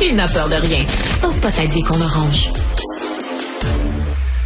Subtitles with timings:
[0.00, 2.50] Il n'a peur de rien, sauf peut-être des qu'on orange.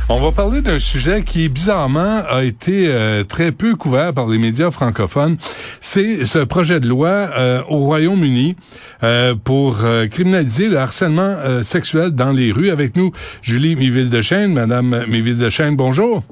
[0.08, 4.38] On va parler d'un sujet qui, bizarrement, a été euh, très peu couvert par les
[4.38, 5.36] médias francophones.
[5.80, 8.56] C'est ce projet de loi euh, au Royaume-Uni
[9.02, 9.78] euh, pour
[10.10, 12.70] criminaliser le harcèlement sexuel dans les rues.
[12.70, 13.12] Avec nous,
[13.42, 14.52] Julie Miville-Dechaine.
[14.52, 16.22] Madame Miville-Dechaine, bonjour.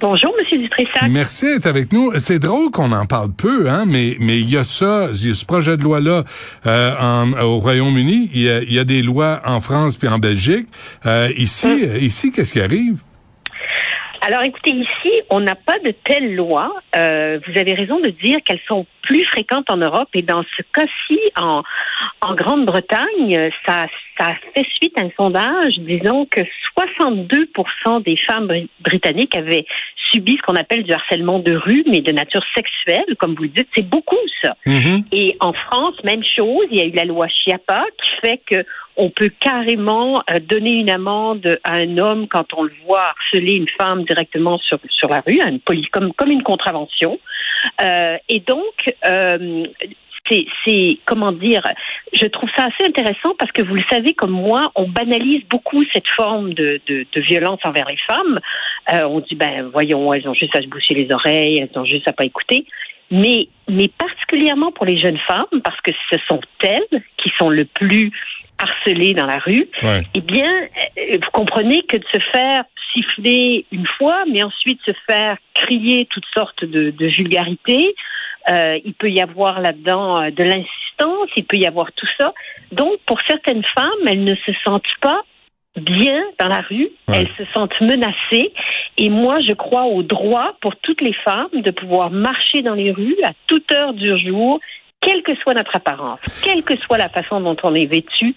[0.00, 1.08] Bonjour, Monsieur Dutressac.
[1.10, 2.12] Merci d'être avec nous.
[2.18, 5.30] C'est drôle qu'on en parle peu, hein, mais mais il y a ça, il y
[5.30, 6.24] a ce projet de loi là
[6.66, 8.30] euh, au Royaume-Uni.
[8.34, 10.66] Il y, a, il y a des lois en France puis en Belgique.
[11.06, 11.78] Euh, ici, Hum.
[12.02, 12.96] ici, qu'est-ce qui arrive?
[14.26, 16.74] Alors, écoutez, ici, on n'a pas de telles lois.
[16.96, 20.62] Euh, vous avez raison de dire qu'elles sont plus fréquentes en Europe et dans ce
[20.72, 21.62] cas-ci, en,
[22.22, 23.86] en Grande-Bretagne, ça,
[24.18, 26.40] ça fait suite à un sondage disant que
[26.78, 29.66] 62% des femmes bri- britanniques avaient
[30.10, 33.48] subi ce qu'on appelle du harcèlement de rue, mais de nature sexuelle, comme vous le
[33.50, 33.68] dites.
[33.76, 34.56] C'est beaucoup, ça.
[34.64, 35.04] Mhm.
[35.12, 38.64] Et en France, même chose, il y a eu la loi Chiappa qui fait que
[38.96, 43.54] on peut carrément euh, donner une amende à un homme quand on le voit harceler
[43.54, 45.40] une femme directement sur, sur la rue,
[45.90, 47.18] comme, comme une contravention.
[47.80, 49.64] Euh, et donc, euh,
[50.30, 51.62] c'est, comment dire,
[52.14, 55.84] je trouve ça assez intéressant parce que vous le savez comme moi, on banalise beaucoup
[55.92, 58.40] cette forme de, de, violence envers les femmes.
[58.90, 62.08] On dit, ben voyons, elles ont juste à se boucher les oreilles, elles ont juste
[62.08, 62.64] à pas écouter.
[63.10, 67.66] Mais, mais particulièrement pour les jeunes femmes, parce que ce sont elles qui sont le
[67.66, 68.10] plus
[68.58, 70.02] harcelées dans la rue, Ouais.
[70.14, 70.50] eh bien,
[70.98, 76.06] euh, vous comprenez que de se faire siffler une fois, mais ensuite se faire crier
[76.10, 77.94] toutes sortes de, de vulgarités,
[78.50, 82.32] euh, il peut y avoir là-dedans euh, de l'insistance, il peut y avoir tout ça.
[82.72, 85.22] Donc, pour certaines femmes, elles ne se sentent pas
[85.76, 87.26] bien dans la rue, Ouais.
[87.26, 88.52] elles se sentent menacées.
[88.96, 92.92] Et moi, je crois au droit pour toutes les femmes de pouvoir marcher dans les
[92.92, 94.60] rues à toute heure du jour,
[95.04, 98.34] quelle que soit notre apparence, quelle que soit la façon dont on est vêtu,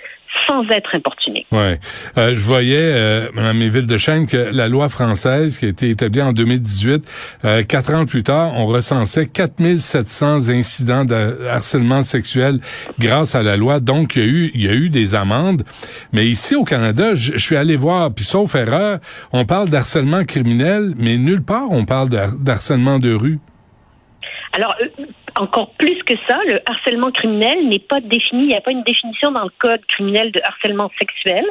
[0.47, 1.45] sans être importuné.
[1.51, 1.79] Ouais.
[2.17, 5.89] Euh, je voyais, euh, Mme Méville de Chêne, que la loi française qui a été
[5.89, 7.05] établie en 2018,
[7.45, 12.59] euh, quatre ans plus tard, on recensait 4700 incidents de harcèlement sexuel
[12.99, 13.79] grâce à la loi.
[13.79, 15.63] Donc, il y a eu, il y a eu des amendes.
[16.13, 18.99] Mais ici, au Canada, je, je suis allé voir, puis sauf erreur,
[19.31, 23.39] on parle d'harcèlement criminel, mais nulle part on parle d'harcèlement de rue.
[24.53, 25.05] Alors, euh,
[25.37, 28.43] encore plus que ça, le harcèlement criminel n'est pas défini.
[28.43, 31.45] Il n'y a pas une définition dans le code criminel de harcèlement sexuel.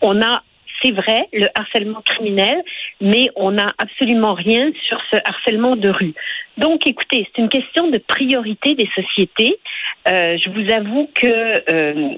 [0.00, 0.42] On a,
[0.82, 2.62] c'est vrai, le harcèlement criminel,
[3.00, 6.14] mais on n'a absolument rien sur ce harcèlement de rue.
[6.56, 9.56] Donc, écoutez, c'est une question de priorité des sociétés.
[10.08, 12.08] Euh, je vous avoue que, euh,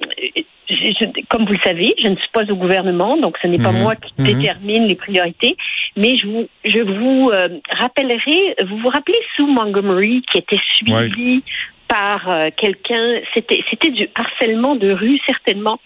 [0.68, 3.58] je- je- comme vous le savez, je ne suis pas au gouvernement, donc ce n'est
[3.58, 3.82] pas Mhm.
[3.82, 4.24] moi qui Mhm.
[4.24, 5.56] détermine les priorités.
[5.96, 7.48] Mais je vous, je vous euh,
[7.78, 11.42] rappellerai, vous vous rappelez Sue Montgomery qui était suivie
[11.88, 15.78] par euh, quelqu'un, c'était, c'était du harcèlement de rue certainement,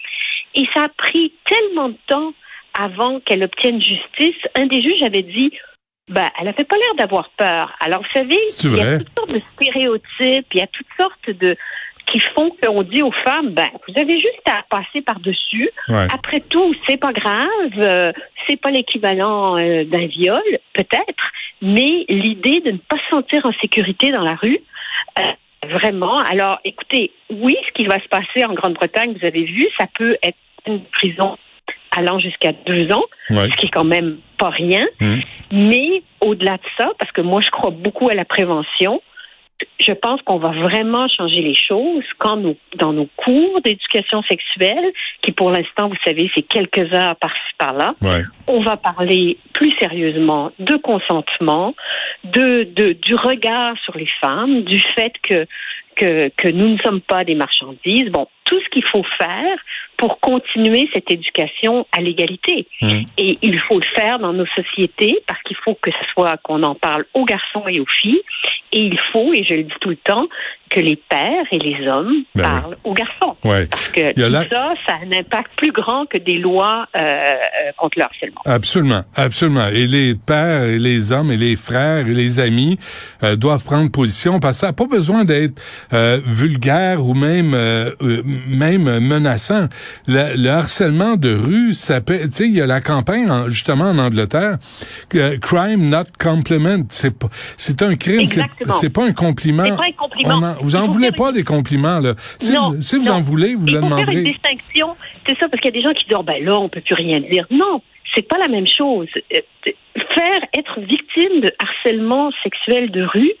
[0.55, 2.33] et ça a pris tellement de temps
[2.77, 4.41] avant qu'elle obtienne justice.
[4.55, 5.51] Un des juges avait dit,
[6.09, 7.75] ben, elle avait pas l'air d'avoir peur.
[7.79, 11.29] Alors vous savez, il y a toutes sortes de stéréotypes, il y a toutes sortes
[11.29, 11.57] de
[12.11, 15.69] qui font qu'on dit aux femmes, ben, vous avez juste à passer par-dessus.
[15.89, 16.07] Ouais.
[16.13, 17.47] Après tout, c'est pas grave,
[17.79, 18.13] euh,
[18.47, 20.41] c'est pas l'équivalent euh, d'un viol,
[20.73, 24.61] peut-être, mais l'idée de ne pas se sentir en sécurité dans la rue,
[25.19, 25.23] euh,
[25.69, 26.19] vraiment.
[26.19, 30.17] Alors, écoutez, oui, ce qui va se passer en Grande-Bretagne, vous avez vu, ça peut
[30.23, 31.37] être une prison
[31.97, 33.47] allant jusqu'à deux ans, Ouais.
[33.49, 34.85] ce qui est quand même pas rien.
[35.01, 35.21] Mhm.
[35.51, 39.01] Mais au-delà de ça, parce que moi, je crois beaucoup à la prévention,
[39.79, 44.85] je pense qu'on va vraiment changer les choses quand nous, dans nos cours d'éducation sexuelle,
[45.23, 48.21] qui pour l'instant, vous savez, c'est quelques heures par-ci par-là, Ouais.
[48.45, 51.73] on va parler plus sérieusement de consentement,
[52.23, 55.47] de, de du regard sur les femmes, du fait que
[55.97, 58.09] que, que nous ne sommes pas des marchandises.
[58.09, 59.57] Bon, tout ce qu'il faut faire
[59.97, 62.67] pour continuer cette éducation à l'égalité.
[62.81, 63.03] Mhm.
[63.17, 66.61] Et il faut le faire dans nos sociétés parce qu'il faut que ce soit qu'on
[66.63, 68.21] en parle aux garçons et aux filles.
[68.73, 70.27] Et il faut, et je le dis tout le temps,
[70.69, 73.35] que les pères et les hommes Ben parlent aux garçons.
[73.45, 73.65] Ouais.
[73.67, 76.99] Parce que tout la- ça, ça a un impact plus grand que des lois euh,
[77.01, 78.41] euh, contre le harcèlement.
[78.45, 79.67] Absolument, absolument.
[79.69, 82.77] Et les pères, et les hommes, et les frères, et les amis
[83.23, 85.61] euh, doivent prendre position parce que ça n'a pas besoin d'être
[85.93, 89.67] euh, vulgaire ou même euh, euh, même menaçant.
[90.07, 93.47] Le, le harcèlement de rue, ça peut, tu sais, il y a la campagne en-
[93.49, 94.57] justement en Angleterre,
[95.09, 96.83] que, crime not compliment.
[96.89, 98.27] C'est pas, c'est un crime.
[98.27, 99.63] C'est, pas un compliment.
[99.65, 100.33] C'est pas un compliment.
[100.35, 102.13] En- vous en voulez pas des compliments là.
[102.39, 103.13] Si, Non, vous, si vous non.
[103.13, 104.95] en voulez, vous Il le faut faire une distinction.
[105.27, 106.81] C'est ça, parce qu'il y a des gens qui disent, oh, ben là, on peut
[106.81, 107.45] plus rien dire.
[107.51, 107.81] Non,
[108.15, 109.07] c'est pas la même chose.
[109.35, 109.39] Euh,
[110.13, 113.31] Faire être victime de harcèlement sexuel de rue,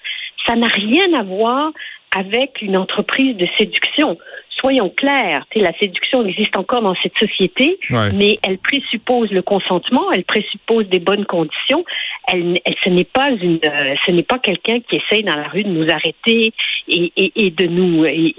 [0.47, 1.71] ça n'a rien à voir
[2.15, 4.17] avec une entreprise de séduction.
[4.59, 8.11] Soyons clairs, tu sais, la séduction existe encore dans cette société, Ouais.
[8.11, 11.85] mais elle présuppose le consentement, elle présuppose des bonnes conditions.
[12.27, 15.47] Elle, elle- ce n'est pas une, euh, ce n'est pas quelqu'un qui essaye dans la
[15.47, 16.53] rue de nous arrêter
[16.87, 18.33] et, et, et de nous et,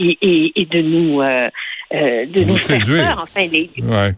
[0.56, 1.48] et- de nous euh,
[1.94, 3.04] euh, de Vous nous faire séduire.
[3.14, 3.20] peur.
[3.22, 4.10] Enfin, les, Ouais.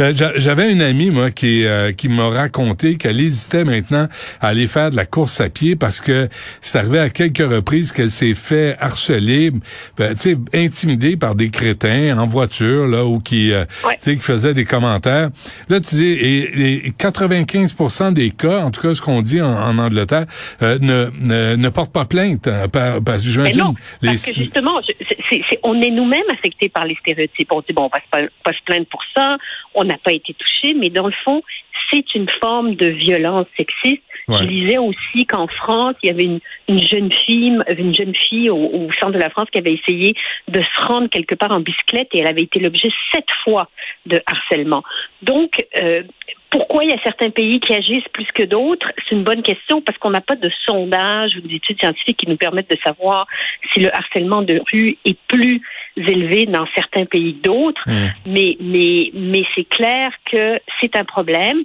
[0.00, 4.08] Euh, j'a- J'avais une amie, moi, qui, euh, qui m'a raconté qu'elle hésitait maintenant
[4.40, 6.28] à aller faire de la course à pied parce que
[6.60, 9.50] c'est arrivé à quelques reprises qu'elle s'est fait harceler,
[9.96, 13.94] ben, tu sais, intimidée par des crétins en voiture, là, ou qui, euh, Ouais.
[13.96, 15.30] tu sais, qui faisaient des commentaires.
[15.68, 19.52] Là, tu dis, et, et 95% des cas, en tout cas, ce qu'on dit en,
[19.52, 20.26] en Angleterre,
[20.62, 23.74] euh, ne, ne, ne portent pas plainte, hein, par- parce que j'imagine...
[24.02, 24.94] les- parce que justement, je-
[25.62, 27.48] on est nous-mêmes affectés par les stéréotypes.
[27.52, 29.36] On dit bon, on va pas, pas se plaindre pour ça,
[29.74, 31.42] on n'a pas été touché, mais dans le fond,
[31.90, 34.02] c'est une forme de violence sexiste.
[34.28, 34.36] Ouais.
[34.38, 38.50] Je lisais aussi qu'en France, il y avait une, une jeune fille, une jeune fille
[38.50, 40.14] au, au centre de la France qui avait essayé
[40.48, 43.70] de se rendre quelque part en bicyclette et elle avait été l'objet sept fois
[44.04, 44.82] de harcèlement.
[45.22, 46.02] Donc, euh,
[46.50, 49.80] pourquoi il y a certains pays qui agissent plus que d'autres C'est une bonne question
[49.82, 53.26] parce qu'on n'a pas de sondage ou d'études scientifiques qui nous permettent de savoir
[53.72, 55.60] si le harcèlement de rue est plus
[55.96, 57.82] élevé dans certains pays que d'autres.
[57.86, 58.08] Hmm.
[58.26, 61.62] Mais, mais, mais c'est clair que c'est un problème.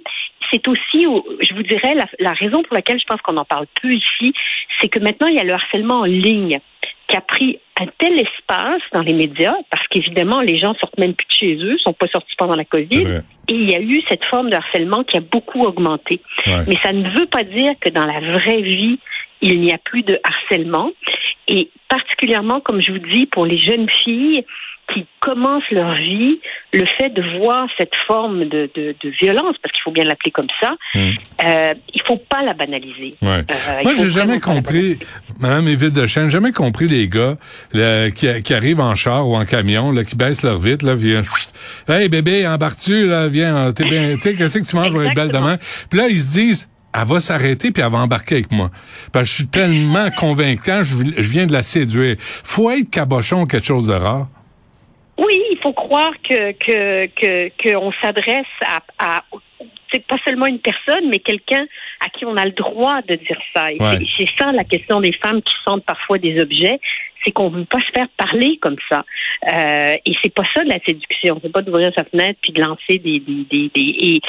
[0.50, 1.06] C'est aussi,
[1.40, 4.34] je vous dirais, la, la raison pour laquelle je pense qu'on en parle peu ici,
[4.78, 6.60] c'est que maintenant il y a le harcèlement en ligne
[7.08, 11.14] qui a pris un tel espace dans les médias, parce qu'évidemment, les gens sortent même
[11.14, 14.02] plus de chez eux, sont pas sortis pendant la COVID, et il y a eu
[14.08, 16.20] cette forme de harcèlement qui a beaucoup augmenté.
[16.46, 16.64] Ouais.
[16.66, 18.98] Mais ça ne veut pas dire que dans la vraie vie,
[19.42, 20.92] il n'y a plus de harcèlement.
[21.48, 24.44] Et particulièrement, comme je vous dis, pour les jeunes filles
[24.92, 26.40] qui commencent leur vie,
[26.72, 30.30] le fait de voir cette forme de, de, de violence, parce qu'il faut bien l'appeler
[30.30, 31.10] comme ça, Mm.
[31.46, 33.14] euh, il faut pas la banaliser.
[33.22, 33.44] Ouais.
[33.50, 34.98] Euh, Moi, j'ai jamais compris,
[35.40, 37.36] Madame Éville de Chêne, jamais compris les gars
[37.72, 40.94] là, qui, qui arrivent en char ou en camion, là, qui baissent leur vitre, là,
[40.94, 41.24] viennent,
[41.88, 45.14] hey bébé, embarques-tu, là, viens, t'es bien, tu sais, qu'est-ce que tu manges pour être
[45.14, 45.56] belle demain?
[45.90, 48.70] Puis là, ils se disent, elle va s'arrêter puis elle va embarquer avec moi.
[49.12, 52.14] Parce que je suis tellement convaincant, je, je viens de la séduire.
[52.20, 54.28] Faut être cabochon ou quelque chose de rare.
[55.18, 59.22] Oui, il faut croire que que que qu'on s'adresse à, à
[59.92, 61.66] c'est pas seulement une personne, mais quelqu'un
[62.00, 63.70] à qui on a le droit de dire ça.
[63.70, 63.98] Et Ouais.
[64.16, 66.80] c'est- ça la question des femmes qui sentent parfois des objets,
[67.24, 69.04] c'est qu'on veut pas se faire parler comme ça.
[69.46, 71.38] Euh, et c'est pas ça de la séduction.
[71.40, 74.20] C'est pas d'ouvrir sa fenêtre puis de lancer des des des, des- et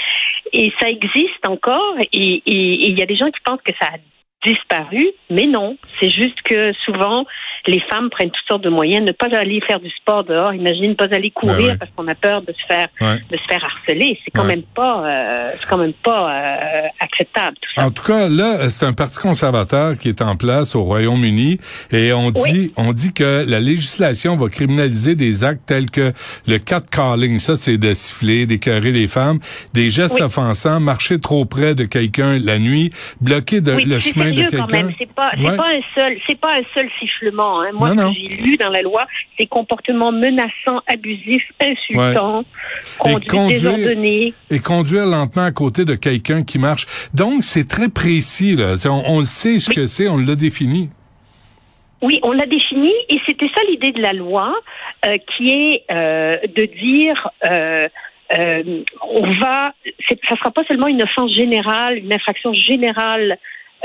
[0.53, 1.95] et ça existe encore.
[2.13, 3.97] Et et- et il y a des gens qui pensent que ça a
[4.45, 5.77] disparu, mais non.
[5.99, 7.25] C'est juste que souvent,
[7.67, 9.05] les femmes prennent toutes sortes de moyens.
[9.05, 11.77] Ne pas aller faire du sport dehors, imagine, ne pas aller courir Ben ouais.
[11.77, 13.19] parce qu'on a peur de se faire Ouais.
[13.31, 14.19] de se faire harceler.
[14.23, 14.49] C'est quand Ouais.
[14.55, 17.85] même pas, euh, c'est quand même pas euh, acceptable tout ça.
[17.85, 21.59] En tout cas, là, c'est un parti conservateur qui est en place au Royaume-Uni
[21.91, 26.13] et on dit, on dit que la législation va criminaliser des actes tels que
[26.47, 29.39] le catcalling, ça c'est de siffler, d'écœurer les femmes,
[29.73, 30.21] des gestes Oui.
[30.21, 34.67] offensants, marcher trop près de quelqu'un la nuit, bloquer de- oui, le chemin sérieux quand
[34.67, 34.85] quelqu'un.
[34.87, 34.95] même.
[34.99, 35.47] C'est pas, Ouais.
[35.77, 37.61] un seul, c'est pas un seul sifflement.
[37.61, 37.71] Hein.
[37.73, 39.05] Moi, Non, ce que j'ai lu dans la loi,
[39.37, 42.43] c'est comportements menaçants, abusifs, insultants,
[42.99, 44.33] conduite conduire- désordonnée.
[44.49, 46.85] Et conduire lentement à côté de quelqu'un qui marche.
[47.13, 48.75] Donc, c'est très précis, là.
[49.07, 50.89] On, sait ce que c'est, on l'a défini.
[52.01, 54.53] Oui, on l'a défini et c'était ça l'idée de la loi,
[55.05, 57.87] euh, qui est euh, de dire euh,
[58.37, 59.73] euh, on va,
[60.09, 63.37] ça sera pas seulement une offense générale, une infraction générale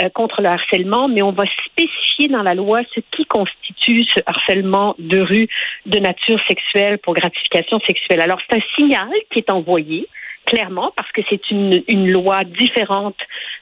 [0.08, 4.94] contre le harcèlement, mais on va spécifier dans la loi ce qui constitue ce harcèlement
[4.98, 5.48] de rue
[5.86, 8.20] de nature sexuelle pour gratification sexuelle.
[8.20, 10.08] Alors c'est un signal qui est envoyé
[10.46, 13.16] clairement parce que c'est une, une loi différente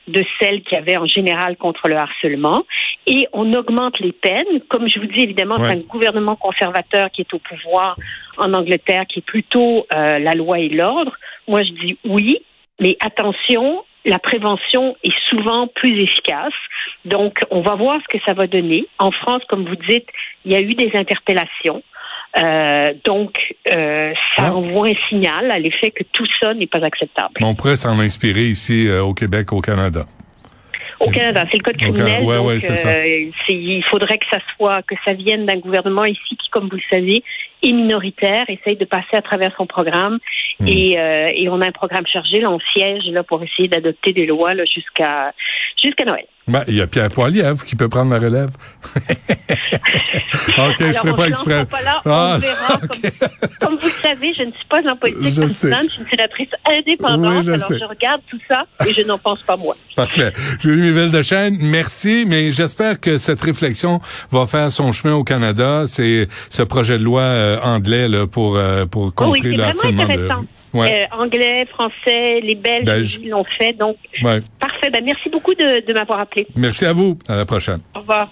[0.07, 2.65] de celle qu'il y avait en général contre le harcèlement
[3.07, 4.61] et on augmente les peines.
[4.69, 5.69] Comme je vous dis, évidemment, Ouais.
[5.69, 7.97] c'est un gouvernement conservateur qui est au pouvoir
[8.39, 11.13] en Angleterre, qui est plutôt euh, la loi et l'ordre.
[11.47, 12.39] Moi, je dis oui,
[12.81, 16.53] mais attention, la prévention est souvent plus efficace.
[17.05, 18.87] Donc, on va voir ce que ça va donner.
[18.99, 20.07] En France, comme vous dites,
[20.45, 21.83] il y a eu des interpellations.
[22.37, 23.39] Euh, donc,
[23.73, 24.55] euh, ça Ah.
[24.55, 27.35] envoie un signal à l'effet que tout ça n'est pas acceptable.
[27.41, 30.05] On pourrait s'en inspirer ici euh, au Québec, au Canada.
[31.01, 32.25] Au Canada, c'est le code criminel.
[32.25, 33.07] Ouais, donc, ouais, ça.
[33.49, 36.83] il faudrait que ça soit, que ça vienne d'un gouvernement ici qui, comme vous le
[36.91, 37.23] savez,
[37.63, 40.19] est minoritaire, essaye de passer à travers son programme.
[40.61, 40.67] Hmm.
[40.67, 42.41] Et, euh, et on a un programme chargé.
[42.41, 45.33] Là, on siège là pour essayer d'adopter des lois là jusqu'à
[45.77, 46.27] jusqu'à Noël.
[46.49, 48.49] Ben, il y a Pierre Poilievre qui peut prendre la relève.
[50.59, 51.67] OK, je Alors, on pas exprès.
[51.67, 52.75] Pas là, Ah, on verra.
[52.83, 53.01] OK.
[53.01, 55.71] Comme, comme vous le savez, je ne suis pas en politique Je sais.
[55.71, 57.35] je suis une sénatrice indépendante.
[57.39, 57.79] Oui, je alors sais.
[57.79, 59.77] je regarde tout ça et je n'en pense pas moi.
[59.95, 60.33] Parfait.
[60.61, 64.01] Julie Miville de Chêne, merci, mais j'espère que cette réflexion
[64.31, 65.85] va faire son chemin au Canada.
[65.87, 69.57] C'est ce projet de loi euh, anglais là, pour, euh, pour Oh oui, contrer
[70.75, 71.07] Ouais.
[71.13, 73.21] Euh, anglais, français, les Belges Belge.
[73.23, 73.73] ils l'ont fait.
[73.73, 74.43] Donc, ouais.
[74.61, 74.91] parfait.
[74.91, 76.47] Ben, merci beaucoup de, de m'avoir appelé.
[76.57, 77.19] Merci à vous.
[77.29, 77.79] À la prochaine.
[77.95, 78.29] Au revoir.